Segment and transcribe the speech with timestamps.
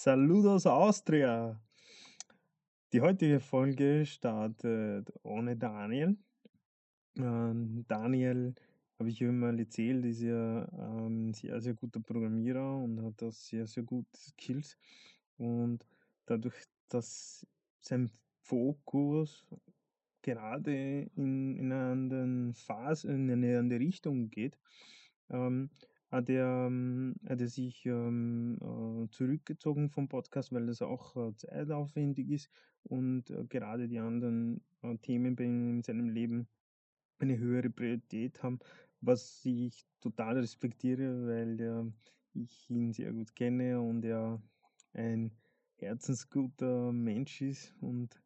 [0.00, 1.60] Saludos Austria!
[2.92, 6.16] Die heutige Folge startet ohne Daniel.
[7.16, 8.54] Ähm, Daniel,
[8.96, 13.32] habe ich immer erzählt, ist ja ein ähm, sehr, sehr guter Programmierer und hat da
[13.32, 14.78] sehr, sehr gute Skills.
[15.36, 15.84] Und
[16.26, 16.54] dadurch,
[16.88, 17.44] dass
[17.80, 18.08] sein
[18.42, 19.48] Fokus
[20.22, 24.56] gerade in, in eine andere Phase, in eine andere Richtung geht,
[25.28, 25.70] ähm,
[26.10, 31.34] hat er, ähm, hat er sich ähm, äh, zurückgezogen vom Podcast, weil das auch äh,
[31.36, 32.50] zeitaufwendig ist
[32.84, 36.48] und äh, gerade die anderen äh, Themen in seinem Leben
[37.18, 38.58] eine höhere Priorität haben,
[39.00, 44.40] was ich total respektiere, weil äh, ich ihn sehr gut kenne und er
[44.94, 45.32] ein
[45.76, 48.20] herzensguter Mensch ist und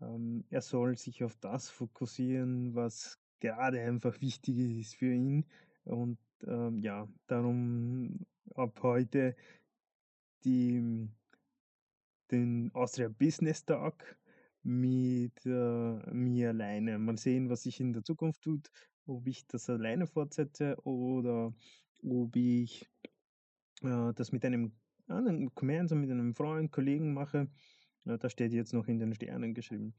[0.00, 5.44] ähm, er soll sich auf das fokussieren, was gerade einfach wichtig ist für ihn
[5.88, 9.36] und ähm, ja, darum ab heute
[10.44, 11.08] die,
[12.30, 14.16] den Austria Business Talk
[14.62, 16.98] mit äh, mir alleine.
[16.98, 18.70] Mal sehen, was sich in der Zukunft tut,
[19.06, 21.54] ob ich das alleine fortsetze oder
[22.02, 22.88] ob ich
[23.82, 24.72] äh, das mit einem
[25.06, 27.48] anderen, gemeinsam mit einem Freund, Kollegen mache.
[28.04, 29.94] Ja, das steht jetzt noch in den Sternen geschrieben.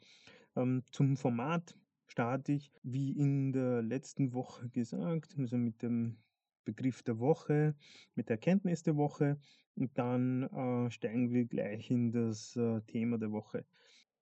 [0.55, 1.75] Ähm, zum Format
[2.09, 6.17] starte ich, wie in der letzten Woche gesagt, also mit dem
[6.65, 7.75] Begriff der Woche,
[8.15, 9.39] mit der Erkenntnis der Woche
[9.75, 13.65] und dann äh, steigen wir gleich in das äh, Thema der Woche.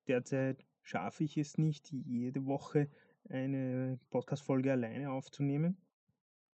[0.08, 2.90] Derzeit schaffe ich es nicht, jede Woche
[3.30, 5.78] eine Podcast-Folge alleine aufzunehmen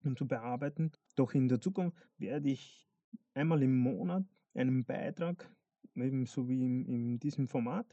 [0.04, 0.92] und zu bearbeiten.
[1.14, 2.88] Doch in der Zukunft werde ich
[3.34, 5.50] einmal im Monat einen Beitrag,
[5.94, 7.86] ebenso wie in, in diesem Format,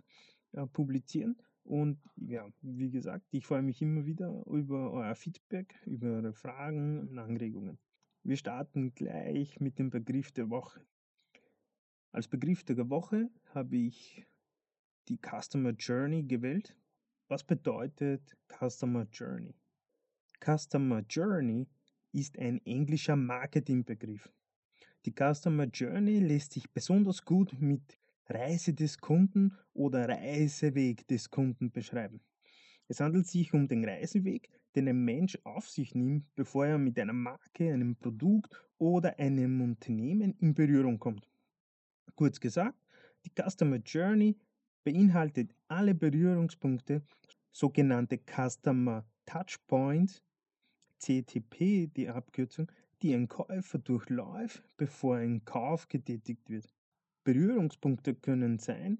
[0.53, 1.38] äh, publizieren.
[1.66, 7.00] Und ja, wie gesagt, ich freue mich immer wieder über euer Feedback, über eure Fragen
[7.00, 7.80] und Anregungen.
[8.24, 10.86] Wir starten gleich mit dem Begriff der Woche.
[12.12, 14.28] Als Begriff der Woche habe ich
[15.08, 16.78] die Customer Journey gewählt.
[17.28, 19.56] Was bedeutet Customer Journey?
[20.40, 21.68] Customer Journey
[22.12, 24.31] ist ein englischer Marketingbegriff.
[25.06, 31.72] Die Customer Journey lässt sich besonders gut mit Reise des Kunden oder Reiseweg des Kunden
[31.72, 32.22] beschreiben.
[32.88, 37.00] Es handelt sich um den Reiseweg, den ein Mensch auf sich nimmt, bevor er mit
[37.00, 41.28] einer Marke, einem Produkt oder einem Unternehmen in Berührung kommt.
[42.16, 42.78] Kurz gesagt,
[43.25, 44.38] die Customer Journey
[44.84, 47.02] beinhaltet alle Berührungspunkte,
[47.52, 50.22] sogenannte Customer Touchpoints,
[51.00, 52.72] CTP die Abkürzung,
[53.02, 56.75] die ein Käufer durchläuft, bevor ein Kauf getätigt wird.
[57.25, 59.00] Berührungspunkte können sein,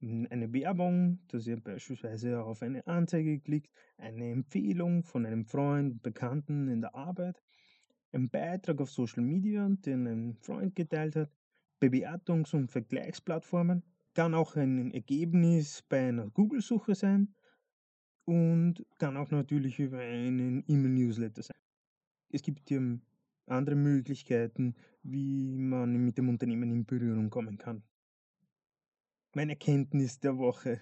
[0.00, 6.68] eine Werbung, dass ihr beispielsweise auf eine Anzeige klickt, eine Empfehlung von einem Freund, Bekannten
[6.68, 7.42] in der Arbeit,
[8.12, 11.30] ein Beitrag auf Social Media, den ein Freund geteilt hat,
[11.80, 13.82] Bewertungs- und Vergleichsplattformen,
[14.14, 17.34] kann auch ein Ergebnis bei einer Google-Suche sein
[18.24, 21.56] und kann auch natürlich über einen E-Mail-Newsletter sein.
[22.30, 23.00] Es gibt hier
[23.46, 27.82] andere Möglichkeiten, wie man mit dem Unternehmen in Berührung kommen kann
[29.36, 30.80] meine Erkenntnis der Woche.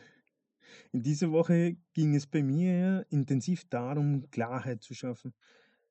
[0.93, 5.35] In dieser Woche ging es bei mir intensiv darum, Klarheit zu schaffen.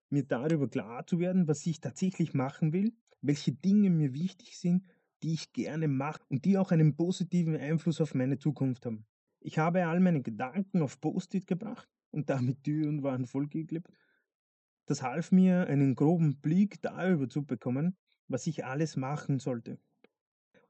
[0.09, 4.85] Mir darüber klar zu werden, was ich tatsächlich machen will, welche Dinge mir wichtig sind,
[5.21, 9.05] die ich gerne mache und die auch einen positiven Einfluss auf meine Zukunft haben.
[9.41, 13.89] Ich habe all meine Gedanken auf Post-it gebracht und damit Türen waren vollgeklebt.
[14.85, 17.95] Das half mir, einen groben Blick darüber zu bekommen,
[18.27, 19.77] was ich alles machen sollte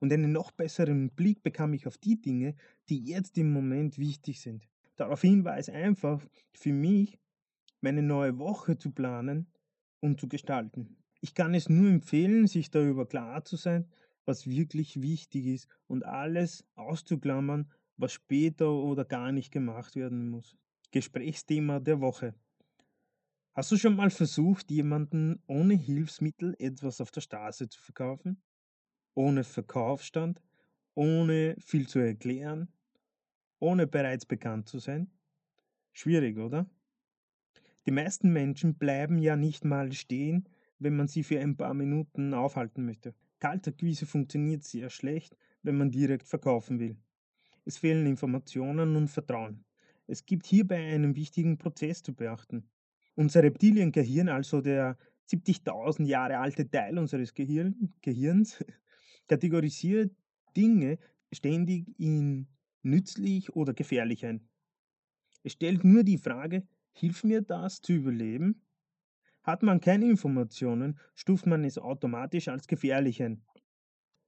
[0.03, 2.55] und einen noch besseren Blick bekam ich auf die Dinge,
[2.89, 4.67] die jetzt im Moment wichtig sind.
[4.97, 7.17] Daraufhin war es einfach für mich,
[7.79, 9.47] meine neue Woche zu planen
[10.01, 10.97] und zu gestalten.
[11.21, 13.87] Ich kann es nur empfehlen, sich darüber klar zu sein,
[14.25, 20.57] was wirklich wichtig ist und alles auszuklammern, was später oder gar nicht gemacht werden muss.
[20.91, 22.35] Gesprächsthema der Woche.
[23.55, 28.41] Hast du schon mal versucht, jemanden ohne Hilfsmittel etwas auf der Straße zu verkaufen?
[29.15, 30.41] ohne Verkaufsstand,
[30.95, 32.69] ohne viel zu erklären,
[33.59, 35.11] ohne bereits bekannt zu sein?
[35.93, 36.69] Schwierig, oder?
[37.85, 40.49] Die meisten Menschen bleiben ja nicht mal stehen,
[40.79, 43.15] wenn man sie für ein paar Minuten aufhalten möchte.
[43.39, 46.97] Kaltakquise funktioniert sehr schlecht, wenn man direkt verkaufen will.
[47.65, 49.65] Es fehlen Informationen und Vertrauen.
[50.07, 52.69] Es gibt hierbei einen wichtigen Prozess zu beachten.
[53.15, 58.63] Unser Reptiliengehirn, also der 70.000 Jahre alte Teil unseres Gehirn, Gehirns,
[59.27, 60.15] kategorisiert
[60.55, 60.99] Dinge
[61.31, 62.47] ständig in
[62.81, 64.47] nützlich oder gefährlich ein.
[65.43, 68.61] Es stellt nur die Frage, hilft mir das zu überleben?
[69.43, 73.43] Hat man keine Informationen, stuft man es automatisch als gefährlich ein.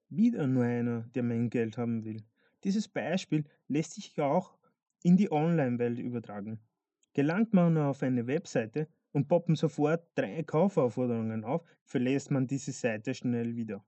[0.10, 2.24] Wieder nur einer, der mein Geld haben will.
[2.64, 4.58] Dieses Beispiel lässt sich auch
[5.04, 6.60] in die Online-Welt übertragen.
[7.16, 13.14] Gelangt man auf eine Webseite und poppen sofort drei Kaufaufforderungen auf, verlässt man diese Seite
[13.14, 13.86] schnell wieder.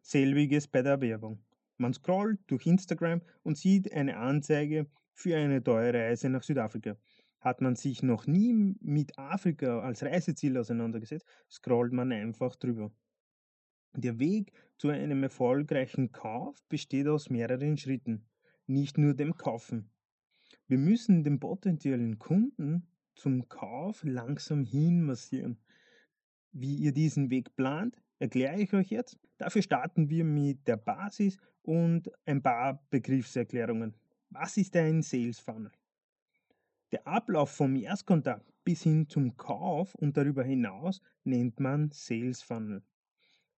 [0.00, 1.44] Selbiges bei der Werbung.
[1.76, 6.96] Man scrollt durch Instagram und sieht eine Anzeige für eine teure Reise nach Südafrika.
[7.40, 12.90] Hat man sich noch nie mit Afrika als Reiseziel auseinandergesetzt, scrollt man einfach drüber.
[13.94, 18.24] Der Weg zu einem erfolgreichen Kauf besteht aus mehreren Schritten,
[18.66, 19.90] nicht nur dem Kaufen.
[20.72, 25.58] Wir müssen den potenziellen Kunden zum Kauf langsam hinmassieren.
[26.50, 29.18] Wie ihr diesen Weg plant, erkläre ich euch jetzt.
[29.36, 33.92] Dafür starten wir mit der Basis und ein paar Begriffserklärungen.
[34.30, 35.72] Was ist ein Sales Funnel?
[36.90, 42.82] Der Ablauf vom Erstkontakt bis hin zum Kauf und darüber hinaus nennt man Sales Funnel.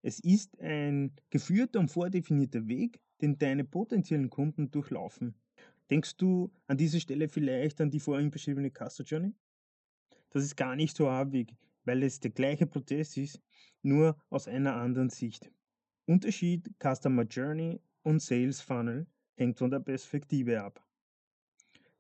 [0.03, 5.37] Es ist ein geführter und vordefinierter Weg, den deine potenziellen Kunden durchlaufen.
[5.91, 9.35] Denkst du an dieser Stelle vielleicht an die vorhin beschriebene Customer Journey?
[10.31, 13.41] Das ist gar nicht so abwegig, weil es der gleiche Prozess ist,
[13.83, 15.51] nur aus einer anderen Sicht.
[16.07, 20.85] Unterschied Customer Journey und Sales Funnel hängt von der Perspektive ab.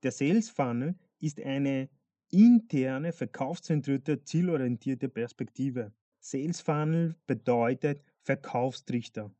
[0.02, 1.88] Der Sales Funnel ist eine
[2.30, 5.92] interne, verkaufszentrierte, zielorientierte Perspektive.
[6.20, 9.30] Sales Funnel bedeutet Verkaufstrichter.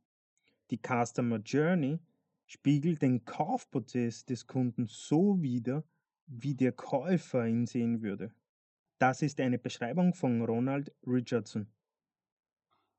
[0.70, 1.99] Die Customer Journey
[2.46, 5.85] spiegelt den Kaufprozess des Kunden so wider,
[6.26, 8.35] wie der Käufer ihn sehen würde.
[8.99, 11.67] Das ist eine Beschreibung von Ronald Richardson.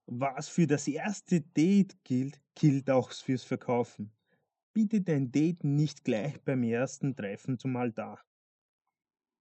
[0.08, 4.12] Was für das erste Date gilt, gilt auch fürs Verkaufen.
[4.74, 8.24] Biete dein Date nicht gleich beim ersten Treffen zum Altar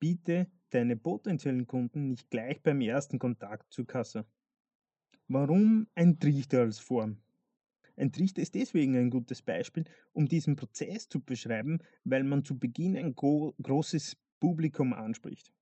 [0.04, 4.26] biete deine potenziellen Kunden nicht gleich beim ersten Kontakt zur Kasse.
[5.28, 7.23] Warum ein Trichter als Form?
[7.96, 12.58] Ein Trichter ist deswegen ein gutes Beispiel, um diesen Prozess zu beschreiben, weil man zu
[12.58, 15.52] Beginn ein gro großes Publikum anspricht.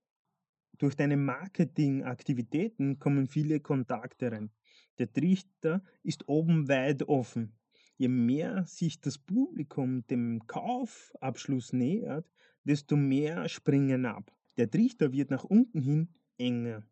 [0.79, 4.50] Durch deine Marketingaktivitäten kommen viele Kontakte rein.
[4.99, 7.52] Der Trichter ist oben weit offen.
[7.96, 12.28] Je mehr sich das Publikum dem Kaufabschluss nähert,
[12.64, 14.35] desto mehr springen ab.
[14.56, 16.08] Der Trichter wird nach unten hin
[16.38, 16.82] enger.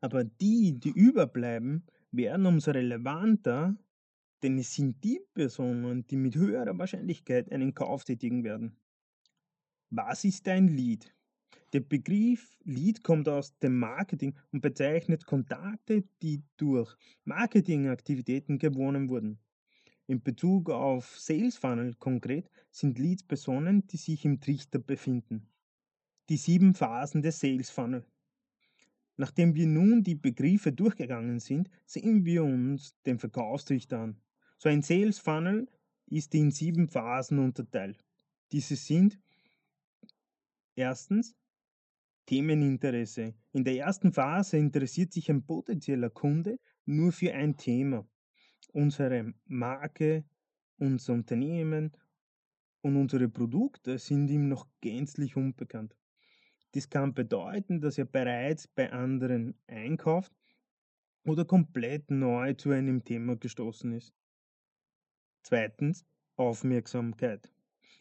[0.00, 3.76] Aber die, die überbleiben, werden umso relevanter,
[4.42, 8.76] denn es sind die Personen, die mit höherer Wahrscheinlichkeit einen Kauf tätigen werden.
[9.90, 11.14] Was ist ein Lead?
[11.72, 19.38] Der Begriff Lead kommt aus dem Marketing und bezeichnet Kontakte, die durch Marketingaktivitäten gewonnen wurden.
[20.06, 25.48] In Bezug auf Sales Funnel konkret sind Leads Personen, die sich im Trichter befinden.
[26.30, 28.06] Die sieben Phasen des Sales Funnel.
[29.18, 34.20] Nachdem wir nun die Begriffe durchgegangen sind, sehen wir uns den Verkaufstrichter an.
[34.58, 35.68] So ein Sales Funnel
[36.06, 38.04] ist in sieben Phasen unterteilt.
[38.52, 39.18] Diese sind
[40.74, 41.36] erstens
[42.26, 43.34] Themeninteresse.
[43.52, 48.06] In der ersten Phase interessiert sich ein potenzieller Kunde nur für ein Thema
[48.72, 50.24] unsere Marke,
[50.78, 51.92] unser Unternehmen
[52.82, 55.96] und unsere Produkte sind ihm noch gänzlich unbekannt.
[56.74, 60.32] Dies kann bedeuten, dass er bereits bei anderen einkauft
[61.24, 64.17] oder komplett neu zu einem Thema gestoßen ist.
[65.42, 66.04] Zweitens
[66.36, 67.50] Aufmerksamkeit.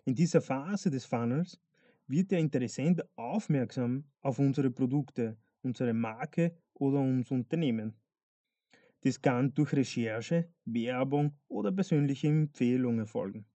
[0.05, 1.59] In dieser Phase des Funnels
[2.07, 7.93] wird der Interessent aufmerksam auf unsere Produkte, unsere Marke oder unser Unternehmen.
[9.03, 13.45] Dies kann durch Recherche, Werbung oder persönliche Empfehlungen erfolgen.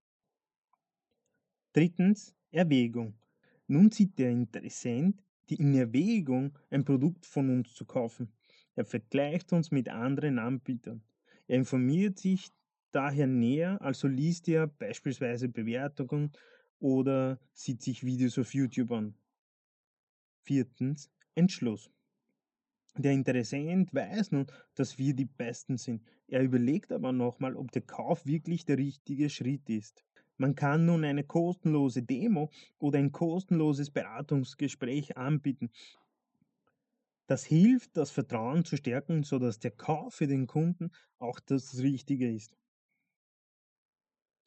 [1.73, 3.15] Drittens Erwägung.
[3.67, 8.33] Nun zieht der Interessent die in Erwägung, ein Produkt von uns zu kaufen.
[8.75, 11.03] Er vergleicht uns mit anderen Anbietern.
[11.47, 12.51] Er informiert sich
[12.93, 16.33] daher näher, also liest er beispielsweise Bewertungen
[16.79, 19.15] oder sieht sich Videos auf YouTube an.
[20.45, 21.91] Viertens Entschluss.
[22.97, 26.03] Der Interessent weiß nun, dass wir die Besten sind.
[26.29, 30.05] Er überlegt aber nochmal, ob der Kauf wirklich der richtige Schritt ist.
[30.37, 35.71] Man kann nun eine kostenlose Demo oder ein kostenloses Beratungsgespräch anbieten.
[37.27, 42.31] Das hilft, das Vertrauen zu stärken, sodass der Kauf für den Kunden auch das Richtige
[42.31, 42.57] ist.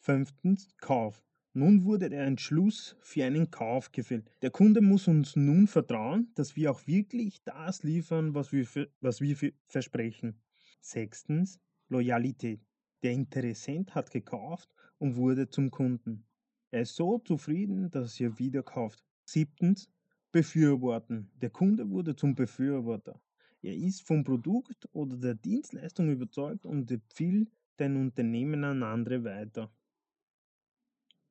[0.05, 1.23] Fünftens, Kauf.
[1.55, 4.29] Nun wurde der Entschluss für einen Kauf gefällt.
[4.43, 8.87] Der Kunde muss uns nun vertrauen, dass wir auch wirklich das liefern, was wir, für,
[9.01, 9.35] was wir
[9.65, 10.39] versprechen.
[10.79, 11.59] Sechstens,
[11.89, 12.61] Loyalität.
[13.01, 14.69] Der Interessent hat gekauft
[14.99, 16.27] und wurde zum Kunden.
[16.69, 19.03] Er ist so zufrieden, dass er wieder kauft.
[19.23, 19.89] Siebtens,
[20.31, 21.31] Befürworten.
[21.41, 23.19] Der Kunde wurde zum Befürworter.
[23.63, 29.71] Er ist vom Produkt oder der Dienstleistung überzeugt und empfiehlt dein Unternehmen an andere weiter.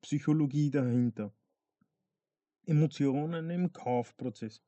[0.05, 1.33] Psychologie dahinter.
[2.67, 4.61] Emotionen im Kaufprozess.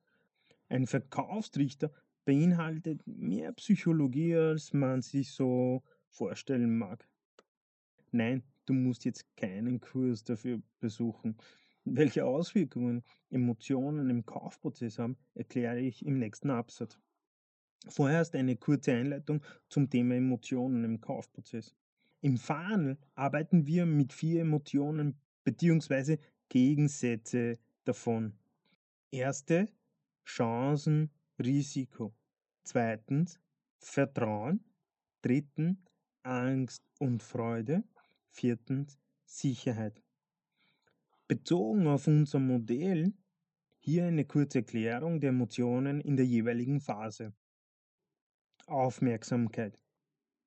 [0.68, 1.94] Ein Verkaufstrichter
[2.26, 7.08] beinhaltet mehr Psychologie, als man sich so vorstellen mag.
[8.12, 11.38] Nein, du musst jetzt keinen Kurs dafür besuchen.
[11.86, 16.98] Welche Auswirkungen Emotionen im Kaufprozess haben, erkläre ich im nächsten Absatz.
[17.88, 21.76] Vorerst eine kurze Einleitung zum Thema Emotionen im Kaufprozess.
[22.22, 26.18] Im Funnel arbeiten wir mit vier Emotionen bzw.
[26.50, 28.34] Gegensätze davon.
[29.12, 29.70] Erste
[30.26, 32.14] Chancen, Risiko.
[32.64, 33.40] Zweitens
[33.80, 34.60] Vertrauen.
[35.22, 35.78] Drittens
[36.24, 37.84] Angst und Freude.
[38.30, 40.04] Viertens Sicherheit.
[41.30, 43.14] Bezogen auf unser Modell
[43.80, 47.34] hier eine kurze Erklärung der Emotionen in der jeweiligen Phase.
[48.66, 49.80] Aufmerksamkeit.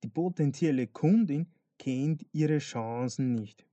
[0.02, 1.46] Die potenzielle Kundin
[1.78, 3.69] kennt ihre Chancen nicht.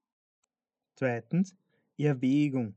[0.97, 1.55] Zweitens
[1.95, 2.73] Erwägung.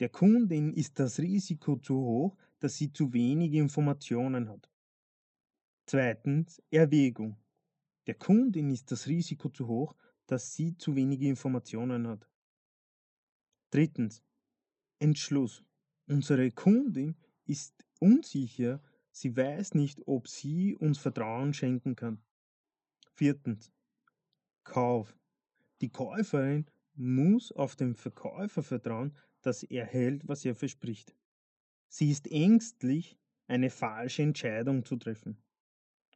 [0.00, 4.70] Der Kundin ist das Risiko zu hoch, dass sie zu wenig Informationen hat.
[5.86, 7.38] Zweitens Erwägung.
[8.06, 12.28] Der Kundin ist das Risiko zu hoch, dass sie zu wenige Informationen hat.
[13.70, 14.22] Drittens
[14.98, 15.64] Entschluss.
[16.06, 17.16] Unsere Kundin
[17.46, 22.22] ist unsicher, sie weiß nicht, ob sie uns Vertrauen schenken kann.
[23.14, 23.72] Viertens
[24.64, 25.16] Kauf.
[25.80, 31.14] Die Käuferin muss auf den Verkäufer vertrauen, dass er hält, was er verspricht.
[31.88, 35.42] Sie ist ängstlich, eine falsche Entscheidung zu treffen.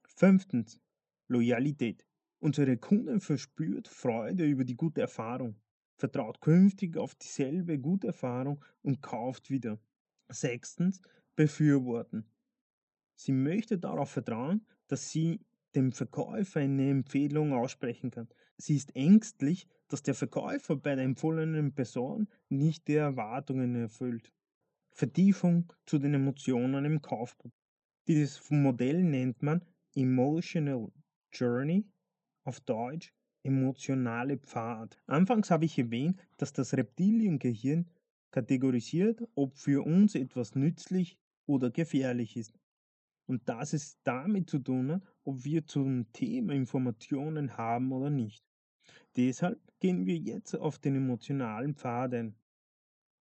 [0.06, 0.80] Fünftens.
[1.26, 2.06] Loyalität.
[2.38, 5.56] Unsere Kundin verspürt Freude über die gute Erfahrung,
[5.96, 9.80] vertraut künftig auf dieselbe gute Erfahrung und kauft wieder.
[10.28, 11.00] Sechstens.
[11.34, 12.30] Befürworten.
[13.16, 15.40] Sie möchte darauf vertrauen, dass sie
[15.74, 18.28] dem Verkäufer eine Empfehlung aussprechen kann.
[18.56, 24.32] Sie ist ängstlich, dass der Verkäufer bei der empfohlenen Person nicht die Erwartungen erfüllt.
[24.92, 27.58] Vertiefung zu den Emotionen im Kaufprozess.
[28.06, 30.92] Dieses Modell nennt man Emotional
[31.32, 31.84] Journey,
[32.44, 33.12] auf Deutsch
[33.44, 34.98] emotionale Pfad.
[35.06, 37.90] Anfangs habe ich erwähnt, dass das Reptiliengehirn
[38.30, 42.58] kategorisiert, ob für uns etwas nützlich oder gefährlich ist.
[43.26, 48.44] Und dass es damit zu tun ob wir zum Thema Informationen haben oder nicht.
[49.16, 52.34] Deshalb gehen wir jetzt auf den emotionalen Pfad ein.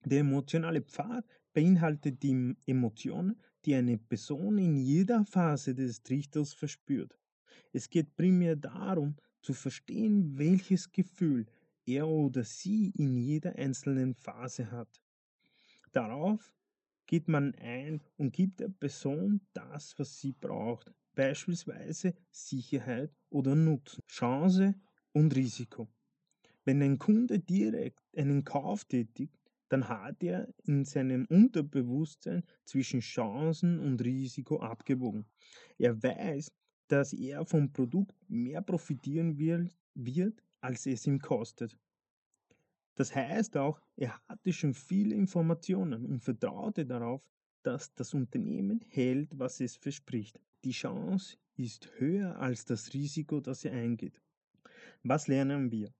[0.06, 7.18] Der emotionale Pfad beinhaltet die Emotionen, die eine Person in jeder Phase des Trichters verspürt.
[7.72, 11.46] Es geht primär darum, zu verstehen, welches Gefühl
[11.86, 15.02] er oder sie in jeder einzelnen Phase hat.
[15.92, 16.54] Darauf
[17.06, 24.02] geht man ein und gibt der Person das, was sie braucht, beispielsweise Sicherheit oder Nutzen,
[24.08, 24.76] Chance
[25.12, 25.88] und Risiko.
[26.66, 29.38] Wenn ein Kunde direkt einen Kauf tätigt,
[29.70, 35.26] dann hat er in seinem Unterbewusstsein zwischen Chancen und Risiko abgewogen.
[35.78, 36.52] Er weiß,
[36.88, 41.78] dass er vom Produkt mehr profitieren wird, als es ihm kostet.
[42.96, 47.22] Das heißt auch, er hatte schon viele Informationen und vertraute darauf,
[47.64, 50.40] dass das Unternehmen hält, was es verspricht.
[50.64, 54.22] Die Chance ist höher als das Risiko, das er eingeht.
[55.04, 55.94] Was lernen wir?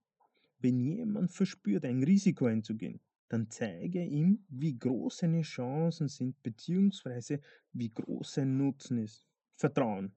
[0.58, 7.38] Wenn jemand verspürt, ein Risiko einzugehen, dann zeige ihm, wie groß seine Chancen sind bzw.
[7.72, 9.26] wie groß sein Nutzen ist.
[9.56, 10.14] Vertrauen.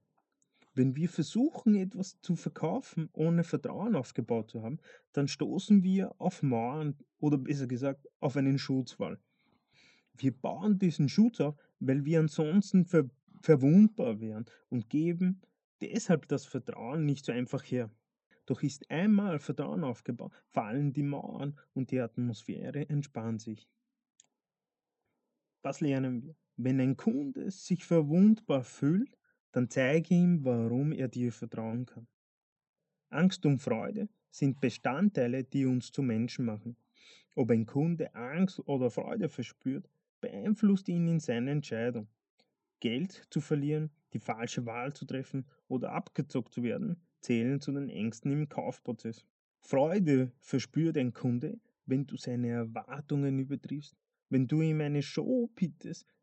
[0.78, 4.78] Wenn wir versuchen, etwas zu verkaufen, ohne Vertrauen aufgebaut zu haben,
[5.12, 9.20] dann stoßen wir auf Mauern oder besser gesagt auf einen Schutzwall.
[10.14, 13.10] Wir bauen diesen Schutz auf, weil wir ansonsten ver
[13.42, 15.42] verwundbar wären und geben
[15.82, 17.90] deshalb das Vertrauen nicht so einfach her.
[18.46, 23.68] Doch ist einmal Vertrauen aufgebaut, fallen die Mauern und die Atmosphäre entspannt sich.
[25.64, 26.36] Was lernen wir?
[26.56, 29.18] Wenn ein Kunde sich verwundbar fühlt,
[29.52, 32.08] dann zeige ihm, warum er dir vertrauen kann.
[33.10, 36.76] Angst und Freude sind Bestandteile, die uns zu Menschen machen.
[37.36, 39.90] Ob ein Kunde Angst oder Freude verspürt,
[40.22, 42.08] beeinflusst ihn in seiner Entscheidung.
[42.80, 47.90] Geld zu verlieren, die falsche Wahl zu treffen oder abgezockt zu werden, zählen zu den
[47.90, 49.26] Ängsten im Kaufprozess.
[49.60, 53.96] Freude verspürt ein Kunde, wenn du seine Erwartungen übertriffst,
[54.30, 56.14] wenn du ihm eine Show bietest,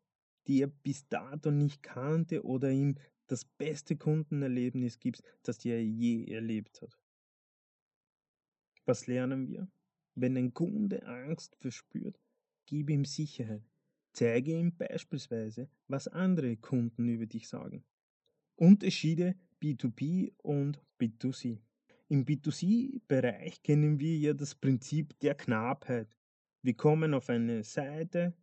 [0.47, 2.95] die er bis dato nicht kannte oder ihm
[3.27, 6.97] das beste Kundenerlebnis gibst, das er je erlebt hat.
[8.85, 9.67] Was lernen wir?
[10.13, 12.19] Wenn ein Kunde Angst verspürt,
[12.65, 13.63] gib ihm Sicherheit.
[14.13, 17.83] Zeige ihm beispielsweise, was andere Kunden über dich sagen.
[18.55, 21.59] Unterschiede B2B und B2C.
[22.07, 26.07] Im B2C-Bereich kennen wir ja das Prinzip der Knappheit.
[26.61, 28.33] Wir kommen auf eine Seite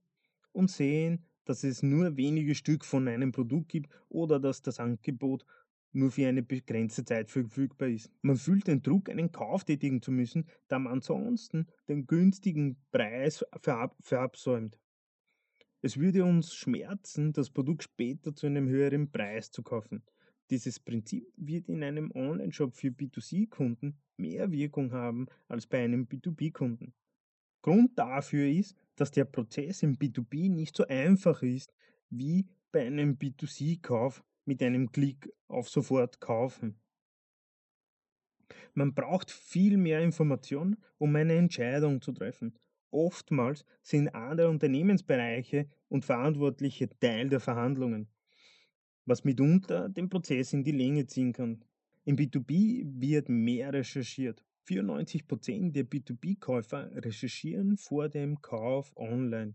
[0.53, 5.45] und sehen, dass es nur wenige Stück von einem Produkt gibt oder dass das Angebot
[5.93, 8.11] nur für eine begrenzte Zeit verfügbar ist.
[8.23, 13.45] Man fühlt den Druck, einen Kauf tätigen zu müssen, da man ansonsten den günstigen Preis
[13.61, 14.79] verab verabsäumt.
[15.83, 20.03] Es würde uns schmerzen, das Produkt später zu einem höheren Preis zu kaufen.
[20.49, 26.95] Dieses Prinzip wird in einem Online-Shop für B2C-Kunden mehr Wirkung haben als bei einem B2B-Kunden.
[27.63, 31.73] Grund dafür ist, dass der Prozess im B2B nicht so einfach ist
[32.11, 36.81] wie bei einem B2C-Kauf mit einem Klick auf Sofort kaufen.
[38.75, 42.59] Man braucht viel mehr Information, um eine Entscheidung zu treffen.
[42.91, 48.09] Oftmals sind andere Unternehmensbereiche und Verantwortliche Teil der Verhandlungen,
[49.07, 51.65] was mitunter den Prozess in die Länge ziehen kann.
[52.05, 54.45] Im B2B wird mehr recherchiert.
[54.67, 59.55] 94% der B2B-Käufer recherchieren vor dem Kauf online.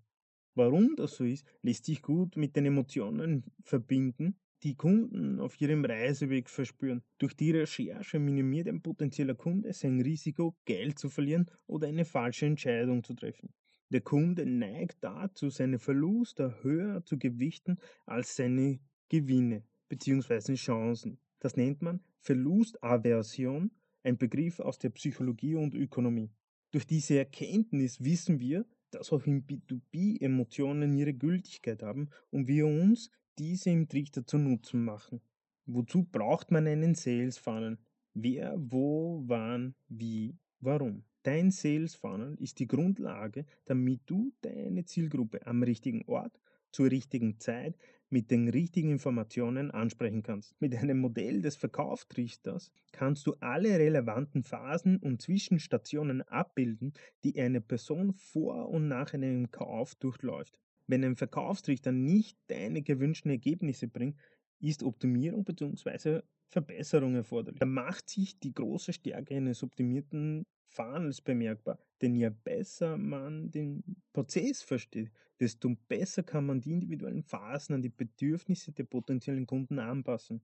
[0.55, 5.85] Warum das so ist, lässt sich gut mit den Emotionen verbinden, die Kunden auf ihrem
[5.85, 7.03] Reiseweg verspüren.
[7.19, 12.47] Durch die Recherche minimiert ein potenzieller Kunde sein Risiko, Geld zu verlieren oder eine falsche
[12.47, 13.53] Entscheidung zu treffen.
[13.89, 20.55] Der Kunde neigt dazu, seine Verluste höher zu gewichten als seine Gewinne bzw.
[20.55, 21.19] Chancen.
[21.39, 23.71] Das nennt man Verlustaversion,
[24.07, 26.31] ein Begriff aus der Psychologie und Ökonomie.
[26.71, 32.65] Durch diese Erkenntnis wissen wir, dass auch im B2B Emotionen ihre Gültigkeit haben und wir
[32.67, 35.21] uns diese im Trichter zu Nutzen machen.
[35.65, 37.77] Wozu braucht man einen Sales Funnel?
[38.13, 41.03] Wer, wo, wann, wie, warum?
[41.23, 46.39] Dein Sales Funnel ist die Grundlage, damit du deine Zielgruppe am richtigen Ort,
[46.71, 47.75] zur richtigen Zeit,
[48.09, 50.55] mit den richtigen Informationen ansprechen kannst.
[50.61, 56.93] Mit einem Modell des Verkaufstrichters kannst du alle relevanten Phasen und Zwischenstationen abbilden,
[57.23, 60.57] die eine Person vor und nach einem Kauf durchläuft.
[60.87, 64.17] Wenn ein Verkaufstrichter nicht deine gewünschten Ergebnisse bringt,
[64.59, 66.21] ist Optimierung bzw.
[66.49, 67.59] Verbesserung erforderlich.
[67.59, 73.83] Da macht sich die große Stärke eines optimierten Funnels bemerkbar, denn je besser man den
[74.13, 79.79] Prozess versteht, desto besser kann man die individuellen Phasen an die Bedürfnisse der potenziellen Kunden
[79.79, 80.41] anpassen.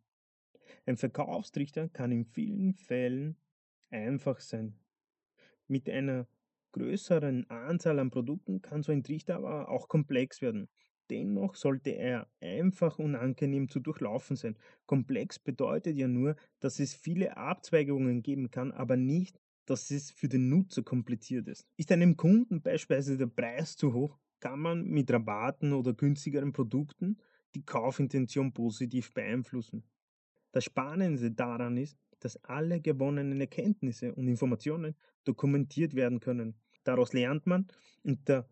[0.85, 3.37] Ein Verkaufstrichter kann in vielen Fällen
[3.89, 4.75] einfach sein.
[5.67, 6.27] Mit einer
[6.73, 10.67] größeren Anzahl an Produkten kann so ein Trichter aber auch komplex werden.
[11.09, 14.57] Dennoch sollte er einfach und angenehm zu durchlaufen sein.
[14.85, 20.27] Komplex bedeutet ja nur, dass es viele Abzweigungen geben kann, aber nicht, dass es für
[20.27, 21.67] den Nutzer kompliziert ist.
[21.77, 27.17] Ist einem Kunden beispielsweise der Preis zu hoch, kann man mit Rabatten oder günstigeren Produkten
[27.55, 29.85] die Kaufintention positiv beeinflussen.
[30.51, 36.55] Das Spannende daran ist, dass alle gewonnenen Erkenntnisse und Informationen dokumentiert werden können.
[36.83, 37.67] Daraus lernt man
[38.03, 38.49] unter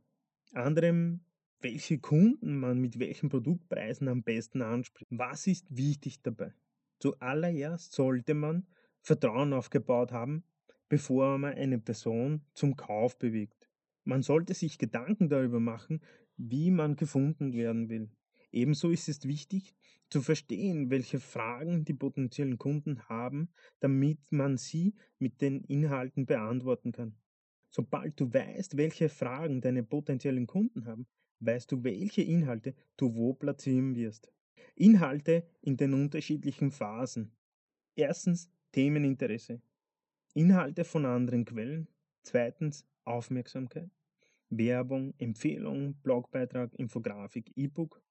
[0.54, 1.26] anderem,
[1.60, 5.12] welche Kunden man mit welchen Produktpreisen am besten anspricht.
[5.12, 6.54] Was ist wichtig dabei?
[7.00, 8.66] Zuallererst sollte man
[9.02, 10.46] Vertrauen aufgebaut haben,
[10.88, 13.61] bevor man eine Person zum Kauf bewegt.
[14.04, 16.02] Man sollte sich Gedanken darüber machen,
[16.38, 18.10] wie man gefunden werden will.
[18.52, 19.76] Ebenso ist es wichtig
[20.10, 26.92] zu verstehen, welche Fragen die potenziellen Kunden haben, damit man sie mit den Inhalten beantworten
[26.92, 27.16] kann.
[27.70, 31.08] Sobald du weißt, welche Fragen deine potenziellen Kunden haben,
[31.40, 34.34] weißt du, welche Inhalte du wo platzieren wirst.
[34.76, 37.32] Inhalte in den unterschiedlichen Phasen.
[37.96, 39.62] Erstens Themeninteresse.
[40.34, 41.88] Inhalte von anderen Quellen.
[42.24, 43.90] Zweitens Aufmerksamkeit.
[44.50, 48.02] Werbung, Empfehlung, Blogbeitrag, Infografik, E-Book.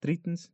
[0.00, 0.52] Drittens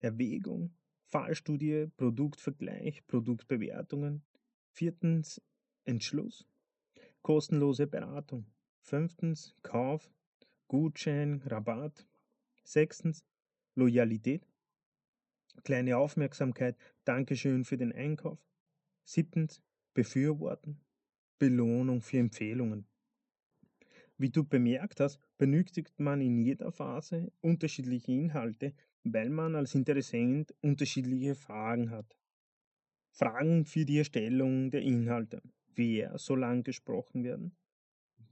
[0.00, 0.74] Erwägung,
[1.06, 4.22] Fallstudie, Produktvergleich, Produktbewertungen.
[4.70, 5.40] Viertens
[5.84, 6.46] Entschluss
[7.24, 8.46] kostenlose Beratung.
[8.82, 10.12] Fünftens Kauf,
[10.68, 12.06] Gutschein, Rabatt.
[12.62, 13.24] Sechstens
[13.74, 14.48] Loyalität,
[15.64, 18.38] kleine Aufmerksamkeit, Dankeschön für den Einkauf.
[19.04, 20.80] Siebtens Befürworten,
[21.38, 22.86] Belohnung für Empfehlungen.
[24.24, 30.54] Wie du bemerkt hast, benötigt man in jeder Phase unterschiedliche Inhalte, weil man als Interessent
[30.62, 32.16] unterschiedliche Fragen hat.
[33.10, 35.42] Fragen für die Erstellung der Inhalte.
[35.74, 37.54] Wer soll angesprochen werden?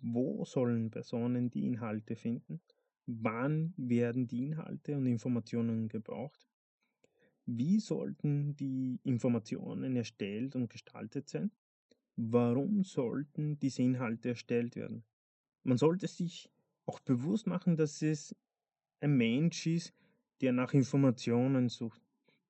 [0.01, 2.63] Wo sollen Personen die Inhalte finden?
[3.05, 6.49] Wann werden die Inhalte und Informationen gebraucht?
[7.45, 11.51] Wie sollten die Informationen erstellt und gestaltet sein?
[12.17, 15.05] Warum sollten diese Inhalte erstellt werden?
[15.65, 16.51] Man sollte sich
[16.87, 18.35] auch bewusst machen, dass es
[19.01, 19.93] ein Mensch ist,
[20.41, 22.01] der nach Informationen sucht.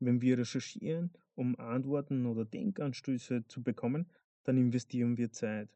[0.01, 4.07] Wenn wir recherchieren, um Antworten oder Denkanstöße zu bekommen,
[4.45, 5.69] dann investieren wir Zeit.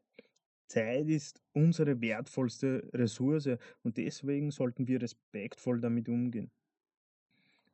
[0.67, 6.51] Zeit ist unsere wertvollste Ressource und deswegen sollten wir respektvoll damit umgehen.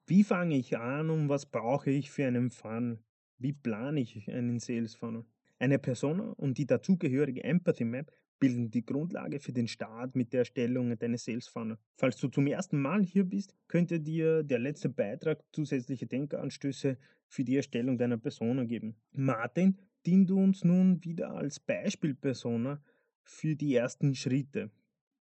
[0.06, 3.00] Wie fange ich an und was brauche ich für einen Funnel?
[3.40, 5.26] Wie plane ich einen Sales Funnel?
[5.60, 8.12] Eine Persona und die dazugehörige Empathy Map
[8.44, 11.78] bilden die Grundlage für den Start mit der Erstellung deines Sales Funnel.
[11.96, 16.98] Falls du zum ersten Mal hier bist, könnte dir der letzte Beitrag zusätzliche Denkanstöße
[17.30, 18.98] für die Erstellung deiner Persona geben.
[19.14, 22.84] Martin dient uns nun wieder als Beispielpersona
[23.24, 24.70] für die ersten Schritte.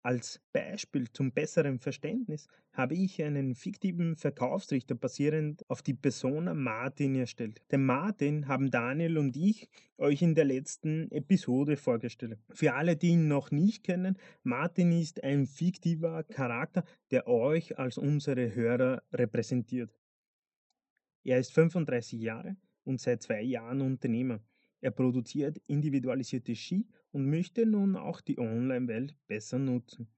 [0.04, 7.14] Als Beispiel zum besseren Verständnis habe ich einen fiktiven Verkaufsrichter basierend auf die Persona Martin
[7.14, 7.62] erstellt.
[7.70, 12.36] Den Martin haben Daniel und ich euch in der letzten Episode vorgestellt.
[12.50, 17.96] Für alle, die ihn noch nicht kennen, Martin ist ein fiktiver Charakter, der euch als
[17.96, 19.96] unsere Hörer repräsentiert.
[21.22, 24.40] Er ist 35 Jahre und seit zwei Jahren Unternehmer.
[24.80, 30.08] Er produziert individualisierte Ski und möchte nun auch die Online-Welt besser nutzen.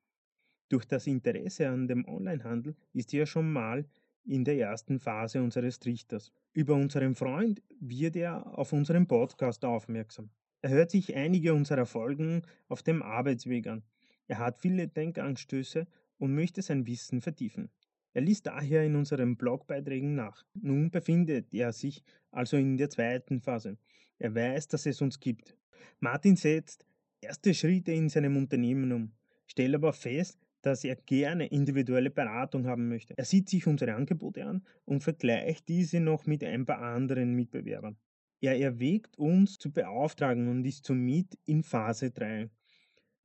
[0.68, 3.86] Durch das Interesse an dem Onlinehandel ist er schon mal
[4.24, 6.32] in der ersten Phase unseres Trichters.
[6.52, 10.30] Über unseren Freund wird er auf unseren Podcast aufmerksam.
[10.62, 13.82] Er hört sich einige unserer Folgen auf dem Arbeitsweg an.
[14.26, 17.70] Er hat viele Denkanstöße und möchte sein Wissen vertiefen.
[18.14, 20.44] Er liest daher in unseren Blogbeiträgen nach.
[20.54, 23.76] Nun befindet er sich also in der zweiten Phase.
[24.18, 25.56] Er weiß, dass es uns gibt.
[25.98, 26.86] Martin setzt
[27.20, 29.12] erste Schritte in seinem Unternehmen um,
[29.46, 33.14] stellt aber fest, dass er gerne individuelle Beratung haben möchte.
[33.18, 37.96] Er sieht sich unsere Angebote an und vergleicht diese noch mit ein paar anderen Mitbewerbern.
[38.40, 42.48] Er erwägt uns zu beauftragen und ist somit in Phase 3.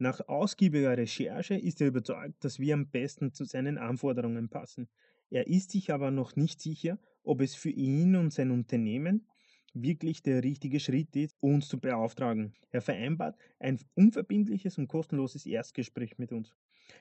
[0.01, 4.87] Nach ausgiebiger Recherche ist er überzeugt, dass wir am besten zu seinen Anforderungen passen.
[5.29, 9.27] Er ist sich aber noch nicht sicher, ob es für ihn und sein Unternehmen
[9.73, 12.53] wirklich der richtige Schritt ist, uns zu beauftragen.
[12.71, 16.55] Er vereinbart ein unverbindliches und kostenloses Erstgespräch mit uns.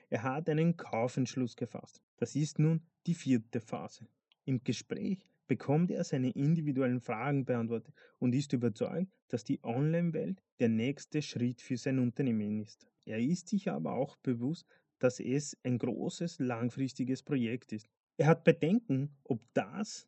[0.09, 2.01] Er hat einen Kaufentschluss gefasst.
[2.17, 4.07] Das ist nun die vierte Phase.
[4.43, 10.69] Im Gespräch bekommt er seine individuellen Fragen beantwortet und ist überzeugt, dass die Online-Welt der
[10.69, 12.87] nächste Schritt für sein Unternehmen ist.
[13.03, 14.65] Er ist sich aber auch bewusst,
[14.99, 17.89] dass es ein großes, langfristiges Projekt ist.
[18.17, 20.07] Er hat Bedenken, ob das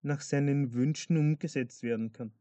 [0.00, 2.32] nach seinen Wünschen umgesetzt werden kann.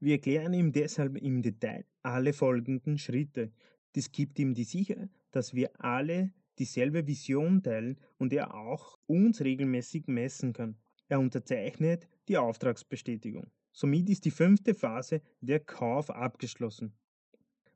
[0.00, 3.50] Wir erklären ihm deshalb im Detail alle folgenden Schritte.
[3.94, 9.40] Das gibt ihm die Sicherheit, dass wir alle dieselbe Vision teilen und er auch uns
[9.40, 10.76] regelmäßig messen kann.
[11.08, 13.50] Er unterzeichnet die Auftragsbestätigung.
[13.72, 16.94] Somit ist die fünfte Phase der Kauf abgeschlossen.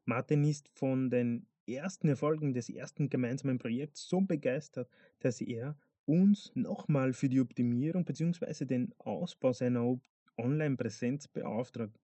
[0.05, 4.89] Martin ist von den ersten Erfolgen des ersten gemeinsamen Projekts so begeistert,
[5.21, 8.65] dass er uns nochmal für die Optimierung bzw.
[8.65, 10.01] den Ausbau seiner
[10.39, 11.99] Online-Präsenz beauftragt.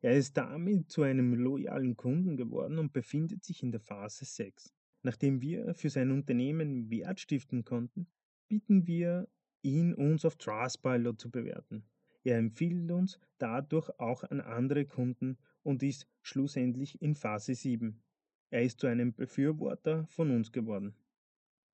[0.00, 4.74] Er ist damit zu einem loyalen Kunden geworden und befindet sich in der Phase 6.
[5.02, 8.06] Nachdem wir für sein Unternehmen Wert stiften konnten,
[8.48, 9.28] bitten wir
[9.64, 11.84] ihn, uns auf Trustpilot zu bewerten.
[12.22, 18.00] Er empfiehlt uns dadurch auch an andere Kunden und ist schlussendlich in Phase 7.
[18.50, 20.94] Er ist zu einem Befürworter von uns geworden.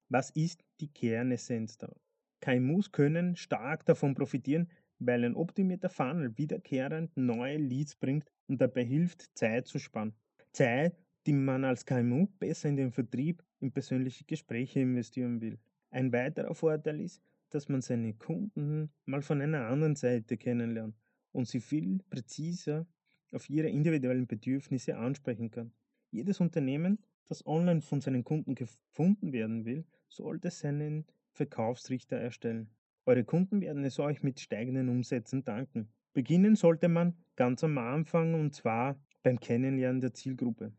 [0.09, 1.95] Was ist die Kernessenz da?
[2.41, 8.85] KMUs können stark davon profitieren, weil ein optimierter Funnel wiederkehrend neue Leads bringt und dabei
[8.85, 10.15] hilft, Zeit zu sparen.
[10.53, 15.59] Zeit, die man als KMU besser in den Vertrieb, in persönliche Gespräche investieren will.
[15.91, 20.97] Ein weiterer Vorteil ist, dass man seine Kunden mal von einer anderen Seite kennenlernt
[21.33, 22.87] und sie viel präziser
[23.33, 25.73] auf ihre individuellen Bedürfnisse ansprechen kann.
[26.11, 32.71] Jedes Unternehmen, das online von seinen Kunden gefunden werden will, sollte seinen Verkaufsrichter erstellen.
[33.07, 35.93] Eure Kunden werden es euch mit steigenden Umsätzen danken.
[36.13, 40.73] Beginnen sollte man ganz am Anfang und zwar beim Kennenlernen der Zielgruppe.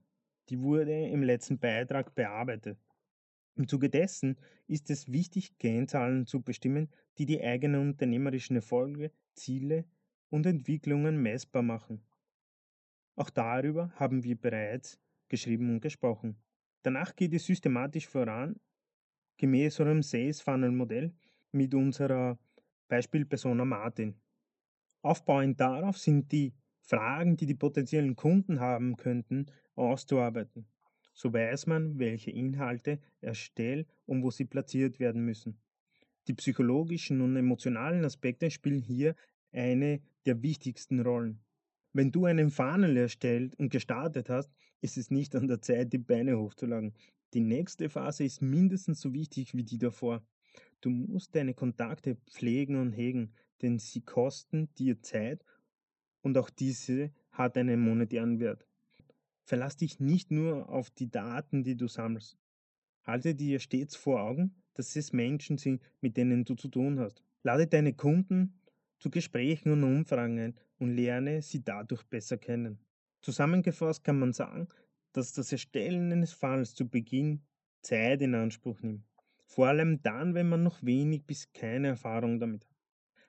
[0.50, 2.78] Die wurde im letzten Beitrag bearbeitet.
[3.62, 9.86] Im Zuge dessen ist es wichtig, Kennzahlen zu bestimmen, die die eigenen unternehmerischen Erfolge, Ziele
[10.32, 12.02] und Entwicklungen messbar machen.
[13.16, 16.38] Auch darüber haben wir bereits geschrieben und gesprochen.
[16.82, 18.60] Danach geht es systematisch voran
[19.38, 21.14] gemäß unserem Sales Funnel Modell
[21.52, 22.40] mit unserer
[22.88, 24.16] Beispielpersona Martin.
[25.04, 29.46] Aufbauend darauf sind die Fragen, die die potenziellen Kunden haben könnten,
[29.76, 30.66] auszuarbeiten.
[31.14, 35.58] So weiß man, welche Inhalte erstellt und wo sie platziert werden müssen.
[36.28, 39.16] Die psychologischen und emotionalen Aspekte spielen hier
[39.52, 41.40] eine der wichtigsten Rollen.
[41.94, 44.50] Wenn du einen Funnel erstellt und gestartet hast,
[44.82, 46.94] ist es nicht an der Zeit, die Beine hochzulagen.
[47.34, 50.24] Die nächste Phase ist mindestens so wichtig wie die davor.
[50.82, 55.44] Du musst deine Kontakte pflegen und hegen, denn sie kosten dir Zeit
[56.22, 58.68] und auch diese hat einen monetären Wert.
[59.52, 62.38] Verlass dich nicht nur auf die Daten, die du sammelst.
[63.04, 67.22] Halte dir stets vor Augen, dass es Menschen sind, mit denen du zu tun hast.
[67.44, 68.62] Lade deine Kunden
[68.98, 72.80] zu Gesprächen und Umfragen ein und lerne sie dadurch besser kennen.
[73.20, 74.70] Zusammengefasst kann man sagen,
[75.12, 77.42] dass das Erstellen eines Falls zu Beginn
[77.82, 79.04] Zeit in Anspruch nimmt.
[79.44, 82.76] Vor allem dann, wenn man noch wenig bis keine Erfahrung damit hat.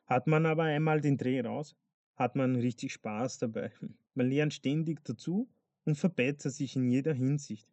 [0.07, 1.75] Hat man aber einmal den Dreh raus,
[2.15, 3.73] hat man richtig Spaß dabei.
[4.15, 5.49] Man lernt ständig dazu
[5.85, 7.69] und verbessert sich in jeder Hinsicht.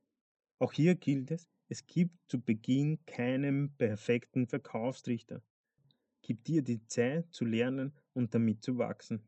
[0.60, 5.42] Auch hier gilt es, es gibt zu Beginn keinen perfekten Verkaufstrichter.
[6.22, 9.24] Gib dir die Zeit zu lernen und damit zu wachsen.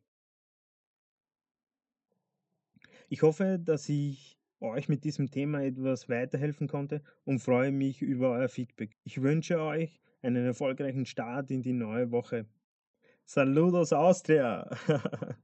[3.10, 8.32] Ich hoffe, dass ich euch mit diesem Thema etwas weiterhelfen konnte und freue mich über
[8.32, 8.96] euer Feedback.
[9.04, 12.48] Ich wünsche euch einen erfolgreichen Start in die neue Woche.
[13.26, 14.70] Saludos Austria!